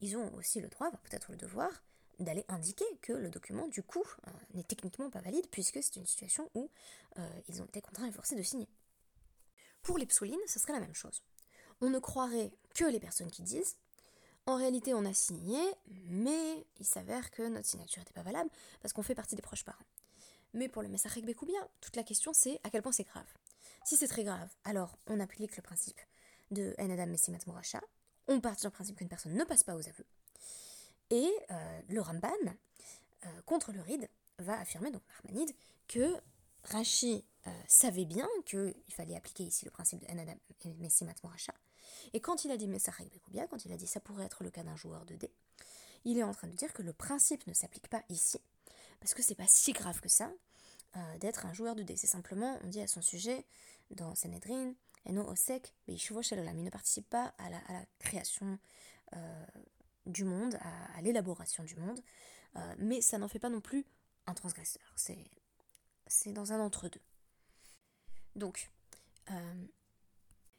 ils 0.00 0.16
ont 0.16 0.32
aussi 0.34 0.60
le 0.60 0.68
droit, 0.68 0.90
peut-être 0.90 1.30
le 1.30 1.36
devoir, 1.36 1.70
d'aller 2.18 2.44
indiquer 2.48 2.84
que 3.02 3.12
le 3.12 3.30
document, 3.30 3.66
du 3.68 3.82
coup, 3.82 4.04
euh, 4.26 4.30
n'est 4.54 4.62
techniquement 4.62 5.10
pas 5.10 5.20
valide, 5.20 5.48
puisque 5.50 5.82
c'est 5.82 5.96
une 5.96 6.06
situation 6.06 6.50
où 6.54 6.70
euh, 7.18 7.40
ils 7.48 7.60
ont 7.60 7.66
été 7.66 7.80
contraints 7.80 8.06
et 8.06 8.12
forcés 8.12 8.36
de 8.36 8.42
signer. 8.42 8.68
Pour 9.82 9.98
les 9.98 10.06
psoulines, 10.06 10.38
ce 10.46 10.58
serait 10.58 10.72
la 10.72 10.80
même 10.80 10.94
chose. 10.94 11.22
On 11.80 11.90
ne 11.90 11.98
croirait 11.98 12.52
que 12.74 12.84
les 12.84 13.00
personnes 13.00 13.30
qui 13.30 13.42
disent 13.42 13.76
en 14.46 14.56
réalité, 14.56 14.92
on 14.92 15.06
a 15.06 15.14
signé, 15.14 15.58
mais 16.06 16.66
il 16.78 16.84
s'avère 16.84 17.30
que 17.30 17.48
notre 17.48 17.66
signature 17.66 18.00
n'était 18.00 18.12
pas 18.12 18.22
valable 18.22 18.50
parce 18.82 18.92
qu'on 18.92 19.02
fait 19.02 19.14
partie 19.14 19.36
des 19.36 19.42
proches 19.42 19.64
parents. 19.64 19.86
Mais 20.52 20.68
pour 20.68 20.82
le 20.82 20.88
Messarek 20.88 21.24
Bekoubia, 21.24 21.58
toute 21.80 21.96
la 21.96 22.02
question 22.02 22.32
c'est 22.34 22.60
à 22.62 22.68
quel 22.68 22.82
point 22.82 22.92
c'est 22.92 23.04
grave. 23.04 23.26
Si 23.84 23.96
c'est 23.96 24.06
très 24.06 24.22
grave, 24.22 24.48
alors 24.64 24.98
on 25.06 25.18
applique 25.18 25.56
le 25.56 25.62
principe 25.62 25.98
de 26.50 26.74
Enadam 26.78 27.10
Messimat 27.10 27.38
Moracha, 27.46 27.80
on 28.28 28.40
part 28.40 28.58
sur 28.58 28.68
le 28.68 28.72
principe 28.72 28.96
qu'une 28.96 29.08
personne 29.08 29.34
ne 29.34 29.44
passe 29.44 29.62
pas 29.62 29.74
aux 29.74 29.88
aveux. 29.88 30.06
Et 31.10 31.30
euh, 31.50 31.80
le 31.88 32.00
Ramban, 32.00 32.28
euh, 33.24 33.42
contre 33.46 33.72
le 33.72 33.80
Ride, 33.80 34.08
va 34.38 34.58
affirmer, 34.58 34.90
donc 34.90 35.02
Marmanide, 35.08 35.54
que 35.86 36.16
Rashi 36.64 37.24
euh, 37.46 37.50
savait 37.68 38.04
bien 38.04 38.28
qu'il 38.46 38.74
fallait 38.88 39.16
appliquer 39.16 39.44
ici 39.44 39.64
le 39.64 39.70
principe 39.70 40.00
de 40.00 40.10
Enadam 40.10 40.38
Messimat 40.78 41.14
Moracha. 41.22 41.54
Et 42.14 42.20
quand 42.20 42.44
il 42.44 42.50
a 42.50 42.56
dit 42.56 42.66
Messarek 42.66 43.12
Bekoubia, 43.12 43.46
quand 43.46 43.64
il 43.64 43.72
a 43.72 43.76
dit 43.76 43.86
ça 43.86 44.00
pourrait 44.00 44.24
être 44.24 44.42
le 44.42 44.50
cas 44.50 44.62
d'un 44.62 44.76
joueur 44.76 45.04
de 45.04 45.14
dés, 45.14 45.32
il 46.04 46.18
est 46.18 46.22
en 46.22 46.32
train 46.32 46.48
de 46.48 46.54
dire 46.54 46.72
que 46.72 46.82
le 46.82 46.92
principe 46.92 47.46
ne 47.46 47.52
s'applique 47.52 47.88
pas 47.88 48.02
ici, 48.08 48.38
parce 49.00 49.14
que 49.14 49.22
c'est 49.22 49.34
pas 49.34 49.46
si 49.46 49.72
grave 49.72 50.00
que 50.00 50.08
ça 50.08 50.32
d'être 51.18 51.44
un 51.44 51.52
joueur 51.52 51.74
de 51.74 51.82
dés. 51.82 51.96
C'est 51.96 52.06
simplement, 52.06 52.56
on 52.62 52.68
dit 52.68 52.80
à 52.80 52.86
son 52.86 53.02
sujet, 53.02 53.44
dans 53.90 54.14
Sanhedrin, 54.14 54.74
Eno 55.06 55.22
Osek, 55.28 55.74
il 55.86 55.94
ne 55.94 56.70
participe 56.70 57.08
pas 57.08 57.34
à 57.38 57.50
la, 57.50 57.60
création 57.98 58.58
euh, 59.14 59.46
du 60.06 60.24
monde, 60.24 60.58
à, 60.96 61.02
l'élaboration 61.02 61.64
du 61.64 61.76
monde, 61.76 62.00
euh, 62.56 62.74
mais 62.78 63.00
ça 63.00 63.18
n'en 63.18 63.28
fait 63.28 63.38
pas 63.38 63.50
non 63.50 63.60
plus 63.60 63.84
un 64.26 64.34
transgresseur. 64.34 64.82
C'est 66.06 66.32
dans 66.32 66.52
un 66.52 66.60
entre-deux. 66.60 67.02
Donc, 68.34 68.70
euh, 69.30 69.66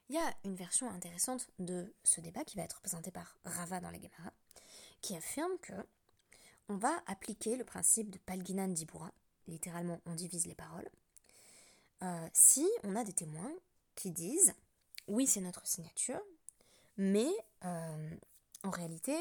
Il 0.10 0.16
y 0.16 0.20
a 0.20 0.36
une 0.44 0.56
version 0.56 0.90
intéressante 0.92 1.50
de 1.58 1.92
ce 2.04 2.22
débat 2.22 2.44
qui 2.44 2.58
va 2.58 2.64
être 2.64 2.80
présentée 2.82 3.12
par 3.12 3.40
Rava 3.44 3.80
dans 3.80 3.90
la 3.90 3.98
Gemara, 3.98 4.32
qui 5.02 5.16
affirme 5.16 5.58
que 5.60 5.74
on 6.70 6.78
va 6.78 7.04
appliquer 7.08 7.56
le 7.56 7.64
principe 7.64 8.12
de 8.12 8.20
Palginan 8.20 8.68
Dibura, 8.68 9.12
littéralement 9.48 10.00
on 10.06 10.14
divise 10.14 10.46
les 10.46 10.56
paroles, 10.56 10.90
si 12.34 12.68
on 12.84 12.96
a 12.96 13.04
des 13.04 13.14
témoins 13.14 13.52
qui 13.96 14.12
disent 14.12 14.54
oui 15.08 15.28
c'est 15.28 15.42
notre 15.42 15.66
signature, 15.68 16.22
mais 16.98 17.30
euh, 17.64 18.16
en 18.64 18.70
réalité 18.70 19.16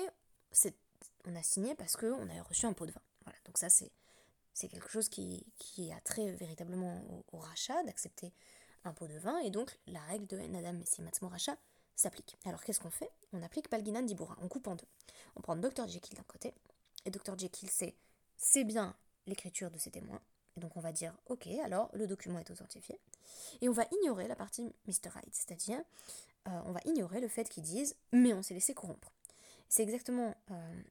on 1.27 1.35
a 1.35 1.43
signé 1.43 1.75
parce 1.75 1.97
qu'on 1.97 2.29
a 2.29 2.43
reçu 2.43 2.67
un 2.67 2.73
pot 2.73 2.87
de 2.87 2.93
vin. 2.93 3.03
Voilà, 3.25 3.39
donc 3.45 3.59
ça 3.59 3.69
c'est 3.69 4.69
quelque 4.69 4.89
chose 4.89 5.09
qui, 5.09 5.45
a 5.93 6.01
trait 6.01 6.33
véritablement 6.33 7.03
au, 7.33 7.39
rachat, 7.39 7.83
d'accepter 7.85 8.33
un 8.85 8.93
pot 8.93 9.09
de 9.09 9.19
vin, 9.19 9.39
et 9.39 9.51
donc 9.51 9.79
la 9.87 10.01
règle 10.01 10.27
de 10.27 10.37
Nadam 10.37 10.77
Messimatsmo 10.79 11.29
rachat 11.29 11.57
s'applique. 11.97 12.37
Alors 12.45 12.63
qu'est-ce 12.63 12.81
qu'on 12.81 12.91
fait? 12.91 13.11
On 13.33 13.43
applique 13.43 13.69
Palginan 13.69 14.03
Dibura, 14.03 14.37
on 14.43 14.49
coupe 14.49 14.67
en 14.67 14.75
deux. 14.75 14.87
On 15.37 15.41
prend 15.41 15.57
Dr 15.57 15.89
Jekyll 15.89 16.17
d'un 16.17 16.25
côté, 16.25 16.55
et 17.05 17.11
Dr 17.11 17.39
Jekyll 17.39 17.71
c'est 17.71 17.95
c'est 18.37 18.65
bien 18.65 18.95
l'écriture 19.27 19.71
de 19.71 19.79
ses 19.79 19.91
témoins, 19.91 20.21
et 20.57 20.61
donc 20.61 20.77
on 20.77 20.81
va 20.81 20.93
dire 20.93 21.15
ok, 21.27 21.47
alors 21.65 21.91
le 21.95 22.07
document 22.07 22.39
est 22.39 22.51
authentifié, 22.51 22.99
et 23.61 23.69
on 23.69 23.73
va 23.73 23.85
ignorer 23.91 24.29
la 24.29 24.37
partie 24.37 24.75
Mr. 24.87 25.11
Hyde, 25.17 25.33
c'est-à-dire 25.33 25.83
euh, 26.49 26.61
on 26.67 26.73
va 26.73 26.81
ignorer 26.85 27.21
le 27.21 27.29
fait 27.29 27.49
qu'ils 27.49 27.63
disent 27.63 27.97
mais 28.13 28.33
on 28.33 28.43
s'est 28.43 28.55
laissé 28.55 28.75
corrompre. 28.75 29.13
C'est 29.69 29.83
exactement 29.83 30.35
euh, 30.51 30.83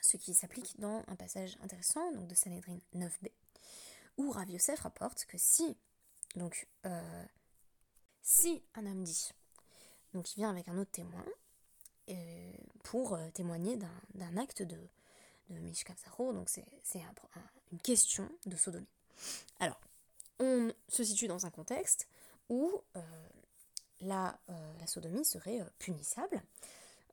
ce 0.00 0.16
qui 0.16 0.34
s'applique 0.34 0.78
dans 0.78 1.02
un 1.08 1.16
passage 1.16 1.56
intéressant 1.62 2.12
donc 2.12 2.28
de 2.28 2.34
Sanhedrin 2.34 2.78
9b, 2.94 3.30
où 4.18 4.30
Rav 4.30 4.48
Yosef 4.50 4.80
rapporte 4.80 5.24
que 5.26 5.38
si, 5.38 5.76
donc, 6.36 6.68
euh, 6.86 7.24
si 8.22 8.62
un 8.74 8.86
homme 8.86 9.02
dit, 9.02 9.30
donc 10.14 10.32
il 10.32 10.36
vient 10.36 10.50
avec 10.50 10.68
un 10.68 10.78
autre 10.78 10.90
témoin, 10.90 11.24
pour 12.82 13.18
témoigner 13.32 13.78
d'un 14.14 14.36
acte 14.36 14.60
de, 14.60 14.76
de 15.52 16.32
donc 16.32 16.48
c'est 16.48 16.64
une 17.72 17.80
question 17.80 18.28
de 18.46 18.56
sodomie. 18.56 18.86
Alors, 19.60 19.80
on 20.38 20.72
se 20.88 21.04
situe 21.04 21.28
dans 21.28 21.46
un 21.46 21.50
contexte 21.50 22.08
où 22.48 22.82
la, 24.00 24.38
la, 24.78 24.86
sodomie 24.86 25.24
serait 25.24 25.60
punissable, 25.78 26.42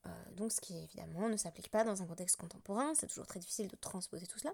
euh, 0.05 0.10
donc 0.31 0.51
ce 0.51 0.62
qui 0.62 0.77
évidemment 0.77 1.29
ne 1.29 1.38
s'applique 1.38 1.69
pas 1.69 1.84
dans 1.84 2.01
un 2.01 2.05
contexte 2.05 2.38
contemporain, 2.38 2.93
c'est 2.96 3.08
toujours 3.08 3.27
très 3.27 3.39
difficile 3.39 3.67
de 3.67 3.75
transposer 3.75 4.27
tout 4.27 4.39
cela. 4.39 4.53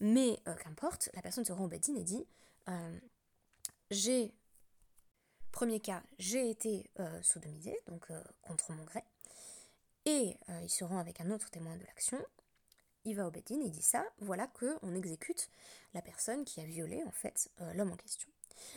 Mais 0.00 0.40
euh, 0.48 0.54
qu'importe, 0.56 1.08
la 1.14 1.22
personne 1.22 1.44
se 1.44 1.52
rend 1.52 1.64
au 1.64 1.68
Bedin 1.68 1.94
et 1.94 2.02
dit 2.02 2.26
euh, 2.68 2.98
J'ai, 3.90 4.34
premier 5.52 5.80
cas, 5.80 6.02
j'ai 6.18 6.50
été 6.50 6.90
sodomisé, 7.22 7.78
donc 7.86 8.08
contre 8.42 8.72
mon 8.72 8.84
gré, 8.84 9.04
et 10.04 10.36
il 10.62 10.70
se 10.70 10.84
rend 10.84 10.98
avec 10.98 11.20
un 11.20 11.30
autre 11.30 11.50
témoin 11.50 11.76
de 11.76 11.84
l'action. 11.84 12.18
Il 13.04 13.16
va 13.16 13.26
au 13.26 13.30
Bedin 13.30 13.60
et 13.60 13.70
dit 13.70 13.82
ça, 13.82 14.04
voilà 14.18 14.46
que 14.46 14.78
on 14.82 14.94
exécute 14.94 15.50
la 15.92 16.02
personne 16.02 16.44
qui 16.44 16.60
a 16.60 16.64
violé 16.64 17.02
en 17.04 17.10
fait 17.10 17.50
l'homme 17.74 17.92
en 17.92 17.96
question. 17.96 18.28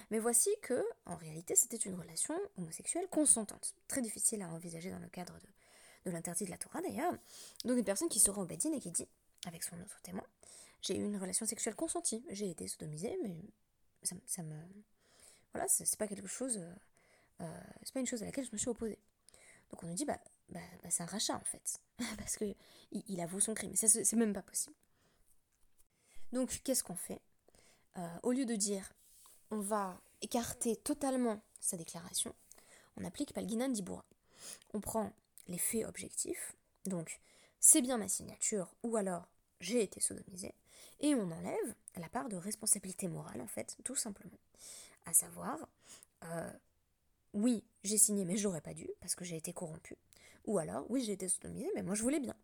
Mais 0.09 0.19
voici 0.19 0.49
que, 0.61 0.83
en 1.05 1.15
réalité, 1.15 1.55
c'était 1.55 1.77
une 1.77 1.95
relation 1.95 2.35
homosexuelle 2.57 3.07
consentante. 3.07 3.75
Très 3.87 4.01
difficile 4.01 4.41
à 4.41 4.49
envisager 4.49 4.91
dans 4.91 4.99
le 4.99 5.07
cadre 5.07 5.33
de, 5.39 5.47
de 6.05 6.11
l'interdit 6.11 6.45
de 6.45 6.49
la 6.49 6.57
Torah 6.57 6.81
d'ailleurs. 6.81 7.13
Donc 7.63 7.77
une 7.77 7.85
personne 7.85 8.09
qui 8.09 8.19
se 8.19 8.31
rend 8.31 8.41
au 8.41 8.45
Bedin 8.45 8.73
et 8.73 8.79
qui 8.79 8.91
dit, 8.91 9.07
avec 9.45 9.63
son 9.63 9.79
autre 9.79 10.01
témoin, 10.01 10.25
j'ai 10.81 10.97
eu 10.97 11.03
une 11.03 11.17
relation 11.17 11.45
sexuelle 11.45 11.75
consentie, 11.75 12.23
j'ai 12.29 12.49
été 12.49 12.67
sodomisée, 12.67 13.17
mais 13.23 13.35
ça, 14.03 14.43
me... 14.43 14.55
Voilà, 15.53 15.67
c'est 15.67 15.95
pas 15.97 16.07
quelque 16.07 16.27
chose... 16.27 16.57
Euh, 16.57 16.73
euh, 17.41 17.61
c'est 17.83 17.93
pas 17.93 17.99
une 17.99 18.07
chose 18.07 18.23
à 18.23 18.25
laquelle 18.25 18.45
je 18.45 18.51
me 18.51 18.57
suis 18.57 18.69
opposée. 18.69 18.99
Donc 19.71 19.83
on 19.83 19.87
nous 19.87 19.93
dit, 19.93 20.05
bah, 20.05 20.19
bah, 20.49 20.59
bah 20.83 20.89
c'est 20.89 21.03
un 21.03 21.07
rachat 21.07 21.35
en 21.35 21.43
fait, 21.43 21.79
parce 22.17 22.37
que 22.37 22.45
il, 22.91 23.21
avoue 23.21 23.39
son 23.39 23.53
crime, 23.53 23.75
c'est 23.75 24.13
même 24.13 24.33
pas 24.33 24.41
possible. 24.41 24.75
Donc 26.31 26.61
qu'est-ce 26.63 26.83
qu'on 26.83 26.95
fait? 26.95 27.21
Euh, 27.97 28.19
Au 28.23 28.31
lieu 28.31 28.45
de 28.45 28.55
dire, 28.55 28.93
on 29.51 29.59
va 29.59 29.99
écarter 30.21 30.75
totalement 30.75 31.41
sa 31.59 31.77
déclaration, 31.77 32.33
on 32.95 33.03
applique 33.05 33.33
Palginan 33.33 33.69
Dibura. 33.69 34.05
On 34.73 34.81
prend 34.81 35.11
les 35.47 35.57
faits 35.57 35.85
objectifs, 35.85 36.55
donc 36.85 37.19
c'est 37.59 37.81
bien 37.81 37.97
ma 37.97 38.07
signature 38.07 38.73
ou 38.83 38.97
alors 38.97 39.27
j'ai 39.59 39.81
été 39.81 39.99
sodomisé, 39.99 40.53
et 40.99 41.15
on 41.15 41.31
enlève 41.31 41.75
la 41.95 42.09
part 42.09 42.29
de 42.29 42.37
responsabilité 42.37 43.07
morale 43.07 43.41
en 43.41 43.47
fait, 43.47 43.77
tout 43.83 43.95
simplement. 43.95 44.37
À 45.05 45.13
savoir, 45.13 45.67
euh, 46.23 46.51
oui, 47.33 47.63
j'ai 47.83 47.97
signé 47.97 48.25
mais 48.25 48.37
j'aurais 48.37 48.61
pas 48.61 48.73
dû 48.73 48.89
parce 49.01 49.15
que 49.15 49.25
j'ai 49.25 49.37
été 49.37 49.53
corrompu, 49.53 49.97
ou 50.47 50.57
alors 50.57 50.89
oui, 50.89 51.03
j'ai 51.03 51.13
été 51.13 51.29
sodomisé 51.29 51.69
mais 51.75 51.83
moi 51.83 51.95
je 51.95 52.01
voulais 52.01 52.19
bien. 52.19 52.35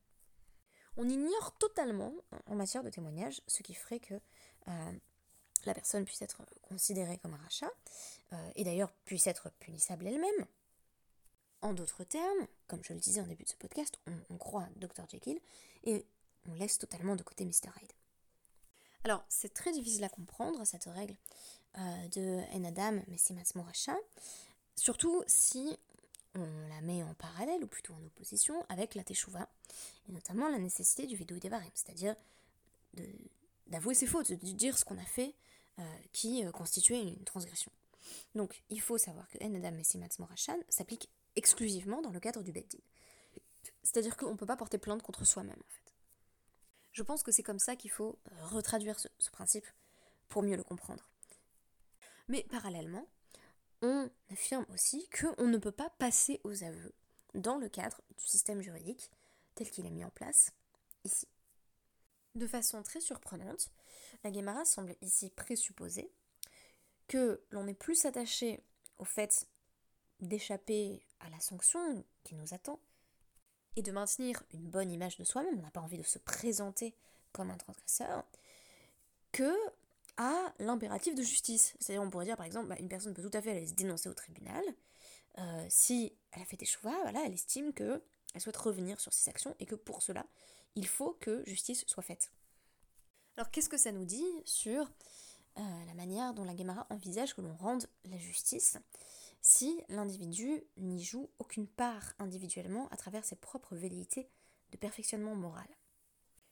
On 0.96 1.10
ignore 1.10 1.58
totalement 1.58 2.14
en 2.46 2.56
matière 2.56 2.84
de 2.84 2.90
témoignage 2.92 3.42
ce 3.48 3.64
qui 3.64 3.74
ferait 3.74 4.00
que 4.00 4.14
euh, 4.68 4.92
la 5.66 5.74
personne 5.74 6.06
puisse 6.06 6.22
être 6.22 6.44
considérée 6.62 7.18
comme 7.18 7.34
un 7.34 7.38
rachat, 7.38 7.72
euh, 8.34 8.52
et 8.56 8.64
d'ailleurs 8.64 8.92
puisse 9.06 9.28
être 9.28 9.50
punissable 9.60 10.08
elle-même, 10.08 10.46
en 11.64 11.74
d'autres 11.74 12.04
termes, 12.04 12.48
comme 12.68 12.84
je 12.84 12.94
le 12.94 13.00
disais 13.00 13.22
en 13.22 13.28
début 13.28 13.46
de 13.46 13.50
ce 13.50 13.56
podcast, 13.56 13.98
on, 14.30 14.38
croit 14.38 14.68
Dr. 14.76 15.08
Jekyll 15.10 15.40
et 15.86 16.06
on 16.46 16.54
laisse 16.56 16.78
totalement 16.78 17.16
de 17.16 17.24
côté 17.24 17.46
Mr. 17.46 17.70
Hyde. 17.82 17.94
Alors, 19.06 19.24
c'est 19.30 19.54
très 19.54 19.72
difficile 19.72 20.04
à 20.04 20.10
comprendre 20.10 20.66
cette 20.66 20.86
règle 20.86 21.16
euh, 21.78 22.08
de 22.10 22.42
Enadam 22.54 23.02
Messimas 23.08 23.54
Moracha, 23.56 23.96
surtout 24.76 25.24
si 25.26 25.78
on 26.36 26.68
la 26.68 26.82
met 26.82 27.04
en 27.04 27.14
parallèle, 27.14 27.64
ou 27.64 27.68
plutôt 27.68 27.94
en 27.94 28.06
opposition, 28.06 28.66
avec 28.70 28.96
la 28.96 29.04
Teshuvah, 29.04 29.48
et 30.10 30.12
notamment 30.12 30.50
la 30.50 30.58
nécessité 30.58 31.06
du 31.06 31.16
vidéo 31.16 31.38
Devarim, 31.40 31.70
c'est-à-dire 31.74 32.16
d'avouer 33.68 33.96
ses 33.96 34.08
fautes, 34.08 34.32
de 34.32 34.36
dire 34.36 34.78
ce 34.78 34.86
qu'on 34.86 34.98
a 34.98 35.06
fait 35.06 35.34
euh, 35.80 35.84
qui 36.12 36.46
euh, 36.46 36.52
constituait 36.52 37.02
une 37.02 37.24
transgression. 37.24 37.72
Donc, 38.36 38.62
il 38.70 38.80
faut 38.80 38.98
savoir 38.98 39.28
que 39.30 39.44
Enadam 39.44 39.74
Messimas 39.76 40.16
Morachan 40.20 40.58
s'applique 40.70 41.10
exclusivement 41.36 42.02
dans 42.02 42.12
le 42.12 42.20
cadre 42.20 42.44
du 42.44 42.52
Beddin. 42.52 42.78
C'est-à-dire 43.82 44.16
qu'on 44.16 44.32
ne 44.32 44.38
peut 44.38 44.46
pas 44.46 44.58
porter 44.58 44.78
plainte 44.78 45.02
contre 45.02 45.26
soi-même, 45.26 45.58
en 45.58 45.72
fait. 45.72 45.94
Je 46.92 47.02
pense 47.02 47.24
que 47.24 47.32
c'est 47.32 47.42
comme 47.42 47.58
ça 47.58 47.76
qu'il 47.76 47.90
faut 47.90 48.20
euh, 48.32 48.46
retraduire 48.48 49.00
ce, 49.00 49.08
principe 49.32 49.66
pour 50.30 50.44
mieux 50.44 50.56
le 50.56 50.64
comprendre. 50.64 51.10
Mais 52.28 52.46
parallèlement, 52.52 53.08
on 53.84 54.10
affirme 54.32 54.66
aussi 54.74 55.08
qu'on 55.10 55.46
ne 55.46 55.58
peut 55.58 55.72
pas 55.72 55.90
passer 56.00 56.42
aux 56.44 56.64
aveux 56.64 56.96
dans 57.36 57.58
le 57.58 57.70
cadre 57.70 58.02
du 58.18 58.26
système 58.26 58.62
juridique 58.62 59.12
tel 59.56 59.70
qu'il 59.70 59.86
est 59.86 59.92
mis 59.92 60.06
en 60.06 60.10
place 60.10 60.52
ici. 61.04 61.28
De 62.34 62.48
façon 62.48 62.82
très 62.82 63.02
surprenante, 63.02 63.70
la 64.24 64.32
Guémara 64.32 64.66
semble 64.66 64.96
ici 65.02 65.30
présupposer 65.30 66.12
que 67.08 67.44
l'on 67.52 67.68
est 67.68 67.74
plus 67.74 68.06
attaché 68.06 68.64
au 68.98 69.06
fait 69.06 69.48
d'échapper 70.22 71.06
à 71.20 71.30
la 71.30 71.40
sanction 71.40 72.04
qui 72.24 72.36
nous 72.36 72.54
attend 72.54 72.80
et 73.76 73.82
de 73.82 73.92
maintenir 73.92 74.44
une 74.52 74.70
bonne 74.70 74.92
image 74.92 75.18
de 75.18 75.24
soi-même, 75.24 75.60
on 75.60 75.62
n'a 75.62 75.72
pas 75.72 75.82
envie 75.82 75.98
de 75.98 76.04
se 76.04 76.20
présenter 76.20 76.96
comme 77.34 77.52
un 77.52 77.58
transgresseur, 77.58 78.24
que 79.32 79.54
à 80.18 80.54
l'impératif 80.60 81.16
de 81.16 81.24
justice. 81.24 81.76
C'est-à-dire, 81.80 82.02
on 82.02 82.10
pourrait 82.10 82.26
dire 82.26 82.38
par 82.38 82.46
exemple, 82.46 82.68
bah, 82.68 82.76
une 82.80 82.90
personne 82.90 83.14
peut 83.14 83.22
tout 83.22 83.36
à 83.38 83.42
fait 83.42 83.52
aller 83.52 83.68
se 83.68 83.74
dénoncer 83.74 84.10
au 84.10 84.14
tribunal 84.14 84.64
euh, 85.40 85.66
si 85.70 86.14
elle 86.32 86.42
a 86.42 86.46
fait 86.46 86.58
des 86.58 86.66
choix, 86.66 86.96
elle 87.08 87.34
estime 87.34 87.74
que 87.74 88.04
elle 88.34 88.42
souhaite 88.42 88.58
revenir 88.58 89.00
sur 89.00 89.14
ses 89.14 89.30
actions 89.30 89.56
et 89.60 89.66
que 89.66 89.76
pour 89.76 90.02
cela, 90.02 90.26
il 90.76 90.88
faut 90.88 91.18
que 91.20 91.44
justice 91.46 91.86
soit 91.88 92.04
faite. 92.04 92.32
Alors, 93.38 93.50
qu'est-ce 93.52 93.70
que 93.70 93.78
ça 93.78 93.92
nous 93.92 94.06
dit 94.06 94.26
sur 94.46 94.92
euh, 95.58 95.86
la 95.86 95.94
manière 95.94 96.34
dont 96.34 96.44
la 96.44 96.54
Guémara 96.54 96.88
envisage 96.90 97.34
que 97.34 97.42
l'on 97.42 97.56
rende 97.56 97.88
la 98.06 98.18
justice 98.18 98.78
si 99.42 99.82
l'individu 99.90 100.64
n'y 100.78 101.04
joue 101.04 101.30
aucune 101.40 101.68
part 101.68 102.14
individuellement 102.20 102.88
à 102.90 102.98
travers 102.98 103.26
ses 103.26 103.36
propres 103.36 103.76
velléités 103.76 104.30
de 104.72 104.78
perfectionnement 104.78 105.36
moral? 105.36 105.68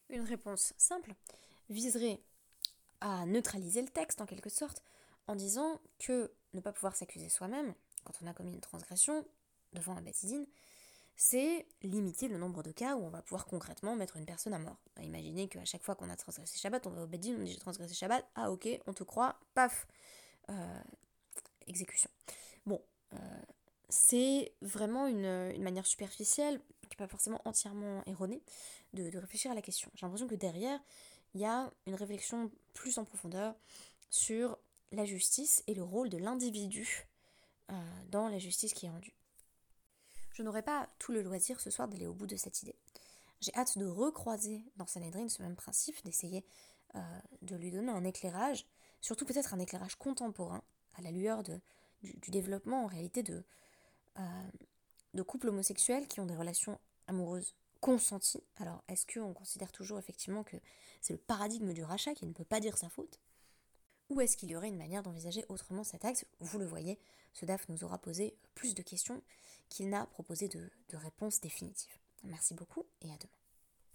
Une 0.10 0.22
réponse 0.22 0.74
simple 0.78 1.14
viserait 1.70 2.22
à 3.02 3.26
neutraliser 3.26 3.82
le 3.82 3.90
texte 3.90 4.22
en 4.22 4.26
quelque 4.26 4.50
sorte 4.50 4.84
en 5.28 5.36
disant 5.36 5.80
que 6.00 6.32
ne 6.54 6.62
pas 6.62 6.72
pouvoir 6.72 6.96
s'accuser 6.96 7.30
soi-même 7.30 7.74
quand 8.04 8.14
on 8.22 8.28
a 8.28 8.34
commis 8.34 8.54
une 8.54 8.62
transgression 8.62 9.26
devant 9.74 9.96
un 9.96 10.02
baptisine, 10.02 10.46
c'est 11.16 11.68
limiter 11.84 12.28
le 12.28 12.38
nombre 12.38 12.64
de 12.64 12.72
cas 12.72 12.96
où 12.96 13.04
on 13.04 13.10
va 13.10 13.22
pouvoir 13.22 13.46
concrètement 13.46 13.96
mettre 13.96 14.18
une 14.18 14.26
personne 14.26 14.54
à 14.54 14.60
mort. 14.60 14.78
Imaginez 15.02 15.48
qu'à 15.48 15.64
chaque 15.66 15.84
fois 15.84 15.96
qu'on 15.96 16.10
a 16.10 16.16
transgressé 16.16 16.58
Shabbat, 16.58 16.88
on 16.88 16.90
va 16.90 17.04
au 17.04 17.08
Bedin, 17.08 17.36
on 17.40 17.44
dit 17.44 17.52
j'ai 17.52 17.60
transgressé 17.60 17.94
Shabbat, 17.94 18.26
ah 18.36 18.52
ok, 18.52 18.68
on 18.88 18.94
te 18.94 19.04
croit, 19.04 19.40
paf, 19.54 19.88
euh, 20.50 20.82
exécution. 21.68 22.10
Bon, 22.66 22.82
euh, 23.14 23.18
c'est 23.90 24.54
vraiment 24.62 25.06
une, 25.08 25.62
manière 25.62 25.86
superficielle, 25.86 26.60
qui 26.82 26.90
n'est 26.90 26.96
pas 26.96 27.08
forcément 27.08 27.42
entièrement 27.46 28.04
erronée, 28.08 28.42
de, 28.94 29.16
réfléchir 29.18 29.52
à 29.52 29.54
la 29.54 29.62
question. 29.62 29.92
J'ai 29.96 30.06
l'impression 30.06 30.28
que 30.28 30.36
derrière, 30.36 30.80
il 31.34 31.42
y 31.42 31.46
a 31.46 31.72
une 31.86 31.96
réflexion 31.96 32.52
plus 32.74 32.98
en 32.98 33.06
profondeur 33.06 33.56
sur 34.10 34.58
la 34.92 35.06
justice 35.06 35.64
et 35.68 35.74
le 35.74 35.84
rôle 35.84 36.10
de 36.10 36.18
l'individu 36.18 37.08
euh, 37.72 37.74
dans 38.10 38.28
la 38.28 38.40
justice 38.40 38.74
qui 38.74 38.86
est 38.86 38.90
rendue. 38.90 39.14
Je 40.34 40.44
n'aurai 40.44 40.62
pas 40.62 40.88
tout 41.00 41.12
le 41.12 41.22
loisir 41.22 41.60
ce 41.60 41.70
soir 41.70 41.88
d'aller 41.88 42.08
au 42.08 42.14
bout 42.14 42.28
de 42.28 42.36
cette 42.36 42.62
idée. 42.62 42.76
J'ai 43.40 43.54
hâte 43.56 43.78
de 43.78 43.86
recroiser 43.86 44.64
dans 44.76 44.86
Sanhedrin 44.86 45.28
ce 45.30 45.42
même 45.42 45.56
principe, 45.56 46.04
d'essayer 46.04 46.46
euh, 46.96 47.20
de 47.42 47.56
lui 47.56 47.72
donner 47.72 47.92
un 47.92 48.04
éclairage, 48.04 48.66
surtout 49.00 49.26
peut-être 49.26 49.54
un 49.54 49.60
éclairage 49.60 49.96
contemporain, 49.96 50.64
à 50.96 51.02
la 51.02 51.12
lueur 51.12 51.44
du, 51.44 51.62
développement 52.28 52.84
en 52.84 52.88
réalité 52.88 53.24
euh, 53.30 54.22
de 55.14 55.22
couples 55.22 55.50
homosexuels 55.50 56.08
qui 56.08 56.20
ont 56.20 56.26
des 56.26 56.36
relations 56.36 56.80
amoureuses 57.08 57.56
consenties. 57.82 58.44
Alors, 58.58 58.84
est-ce 58.88 59.06
qu'on 59.06 59.34
considère 59.34 59.72
toujours 59.72 60.00
effectivement 60.00 60.44
que 60.44 60.56
c'est 61.02 61.14
le 61.14 61.20
paradigme 61.20 61.74
du 61.74 61.84
rachat 61.84 62.14
qui 62.14 62.26
ne 62.26 62.34
peut 62.34 62.46
pas 62.46 62.60
dire 62.60 62.78
sa 62.78 62.90
faute? 62.90 63.20
Ou 64.10 64.22
est-ce 64.22 64.38
qu'il 64.38 64.52
y 64.52 64.56
aurait 64.56 64.70
une 64.70 64.78
manière 64.78 65.04
d'envisager 65.04 65.44
autrement 65.50 65.84
cet 65.84 66.06
axe? 66.06 66.26
Vous 66.40 66.60
le 66.60 66.66
voyez, 66.66 67.00
ce 67.34 67.46
DAF 67.46 67.68
nous 67.70 67.84
aura 67.84 67.98
posé 67.98 68.38
plus 68.56 68.76
de 68.76 68.82
questions 68.82 69.22
qu'il 69.70 69.90
n'a 69.90 70.06
proposé 70.06 70.48
de 70.48 70.70
réponses 70.94 71.42
définitives. 71.42 71.98
Merci 72.24 72.54
beaucoup 72.54 72.86
et 73.02 73.12
à 73.12 73.18
demain. 73.18 73.41